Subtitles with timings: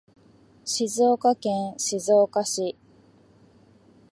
[0.65, 2.75] 静岡県静岡市